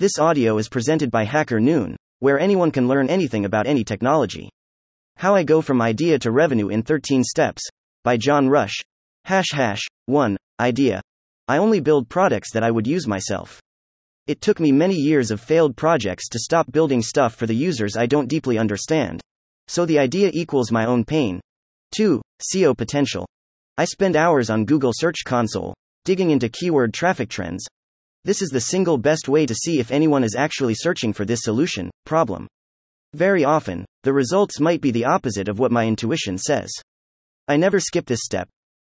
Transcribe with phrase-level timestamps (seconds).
[0.00, 4.48] This audio is presented by Hacker Noon, where anyone can learn anything about any technology.
[5.16, 7.60] How I Go From Idea to Revenue in 13 Steps,
[8.02, 8.72] by John Rush.
[9.26, 10.38] Hash hash 1.
[10.58, 11.02] Idea.
[11.48, 13.60] I only build products that I would use myself.
[14.26, 17.98] It took me many years of failed projects to stop building stuff for the users
[17.98, 19.20] I don't deeply understand.
[19.68, 21.42] So the idea equals my own pain.
[21.94, 22.22] 2.
[22.40, 23.26] SEO potential.
[23.76, 25.74] I spend hours on Google Search Console,
[26.06, 27.66] digging into keyword traffic trends.
[28.22, 31.40] This is the single best way to see if anyone is actually searching for this
[31.42, 32.46] solution, problem.
[33.14, 36.70] Very often, the results might be the opposite of what my intuition says.
[37.48, 38.46] I never skip this step.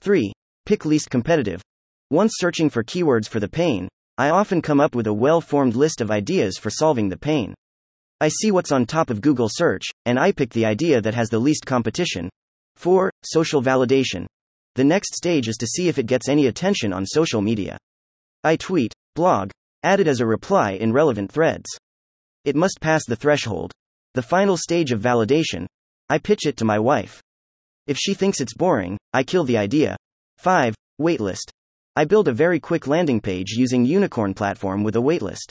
[0.00, 0.32] 3.
[0.66, 1.62] Pick least competitive.
[2.10, 3.88] Once searching for keywords for the pain,
[4.18, 7.54] I often come up with a well formed list of ideas for solving the pain.
[8.20, 11.28] I see what's on top of Google search, and I pick the idea that has
[11.28, 12.28] the least competition.
[12.74, 13.10] 4.
[13.24, 14.26] Social validation.
[14.74, 17.78] The next stage is to see if it gets any attention on social media.
[18.44, 19.50] I tweet, blog,
[19.82, 21.66] added as a reply in relevant threads.
[22.44, 23.72] It must pass the threshold.
[24.14, 25.66] The final stage of validation.
[26.08, 27.20] I pitch it to my wife.
[27.86, 29.96] If she thinks it's boring, I kill the idea.
[30.38, 30.74] 5.
[31.00, 31.50] Waitlist.
[31.96, 35.50] I build a very quick landing page using Unicorn platform with a waitlist.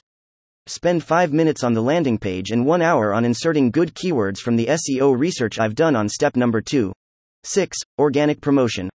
[0.67, 4.55] Spend 5 minutes on the landing page and 1 hour on inserting good keywords from
[4.55, 6.91] the SEO research I've done on step number 2.
[7.43, 7.77] 6.
[7.99, 8.89] Organic promotion.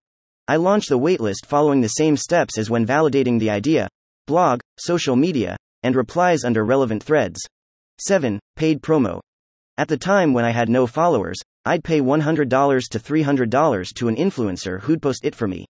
[0.48, 3.88] I launch the waitlist following the same steps as when validating the idea
[4.26, 7.40] blog, social media, and replies under relevant threads.
[8.00, 8.40] 7.
[8.56, 9.20] Paid promo.
[9.78, 14.16] At the time when I had no followers, I'd pay $100 to $300 to an
[14.16, 15.66] influencer who'd post it for me.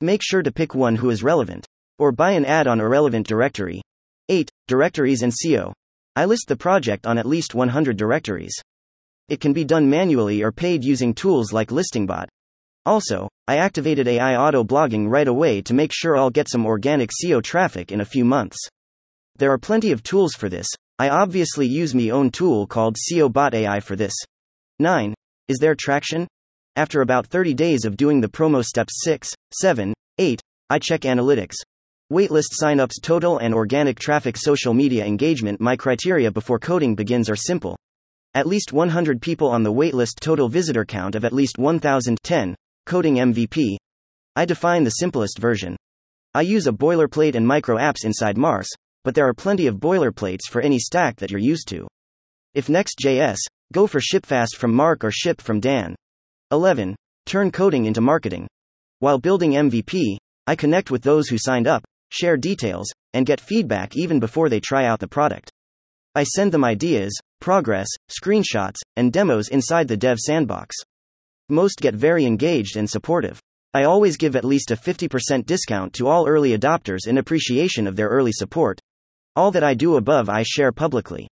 [0.00, 1.66] Make sure to pick one who is relevant.
[1.98, 3.80] Or buy an ad on a relevant directory.
[4.28, 4.50] 8.
[4.66, 5.72] Directories and SEO.
[6.16, 8.54] I list the project on at least 100 directories.
[9.28, 12.26] It can be done manually or paid using tools like ListingBot.
[12.86, 17.10] Also, I activated AI auto blogging right away to make sure I'll get some organic
[17.10, 18.56] SEO traffic in a few months.
[19.36, 20.66] There are plenty of tools for this.
[20.98, 24.14] I obviously use my own tool called SEO Bot AI for this.
[24.78, 25.12] 9.
[25.48, 26.26] Is there traction?
[26.76, 29.28] After about 30 days of doing the promo steps 6,
[29.60, 30.40] 7, 8,
[30.70, 31.56] I check analytics.
[32.10, 35.60] Waitlist signups total and organic traffic social media engagement.
[35.60, 37.76] My criteria before coding begins are simple.
[38.32, 42.54] At least 100 people on the waitlist total visitor count of at least 1010.
[42.86, 43.76] Coding MVP.
[44.36, 45.74] I define the simplest version.
[46.34, 48.68] I use a boilerplate and micro apps inside Mars,
[49.04, 51.88] but there are plenty of boilerplates for any stack that you're used to.
[52.52, 53.38] If Next.js,
[53.72, 55.94] go for Shipfast from Marc or Ship from Dan.
[56.50, 56.94] 11.
[57.24, 58.46] Turn coding into marketing.
[58.98, 63.96] While building MVP, I connect with those who signed up, share details, and get feedback
[63.96, 65.50] even before they try out the product.
[66.14, 70.76] I send them ideas, progress, screenshots, and demos inside the dev sandbox.
[71.50, 73.38] Most get very engaged and supportive.
[73.74, 77.96] I always give at least a 50% discount to all early adopters in appreciation of
[77.96, 78.80] their early support.
[79.36, 81.28] All that I do above I share publicly.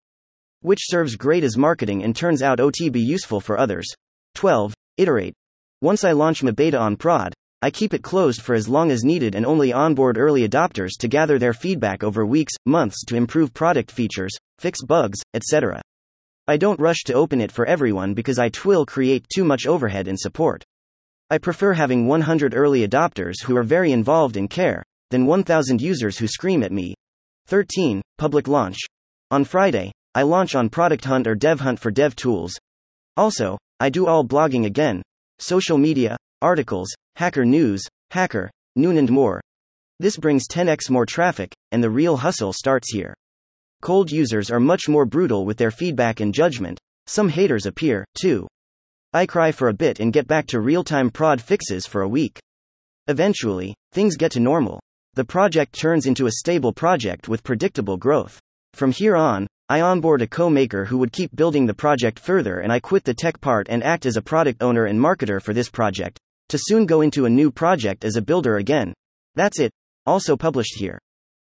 [0.61, 3.87] Which serves great as marketing and turns out OT be useful for others.
[4.35, 4.75] 12.
[4.99, 5.35] Iterate.
[5.81, 9.05] Once I launch my beta on prod, I keep it closed for as long as
[9.05, 13.55] needed and only onboard early adopters to gather their feedback over weeks, months to improve
[13.55, 15.81] product features, fix bugs, etc.
[16.49, 20.09] I don't rush to open it for everyone because I twill create too much overhead
[20.09, 20.65] and support.
[21.31, 26.19] I prefer having 100 early adopters who are very involved in care, than 1000 users
[26.19, 26.95] who scream at me.
[27.47, 28.03] 13.
[28.19, 28.79] Public launch.
[29.31, 32.55] On Friday, I launch on Product Hunt or Dev Hunt for dev tools.
[33.17, 35.03] Also, I do all blogging again
[35.39, 39.41] social media, articles, hacker news, hacker, noon, and more.
[40.01, 43.15] This brings 10x more traffic, and the real hustle starts here.
[43.83, 46.79] Cold users are much more brutal with their feedback and judgment.
[47.09, 48.47] Some haters appear, too.
[49.13, 52.09] I cry for a bit and get back to real time prod fixes for a
[52.09, 52.39] week.
[53.09, 54.81] Eventually, things get to normal.
[55.15, 58.39] The project turns into a stable project with predictable growth.
[58.75, 62.61] From here on, I onboard a co maker who would keep building the project further,
[62.61, 65.53] and I quit the tech part and act as a product owner and marketer for
[65.53, 66.21] this project,
[66.51, 68.95] to soon go into a new project as a builder again.
[69.35, 69.73] That's it.
[70.07, 71.01] Also published here.